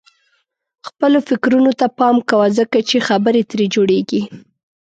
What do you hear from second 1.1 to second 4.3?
فکرونو ته پام کوه ځکه چې خبرې ترې جوړيږي.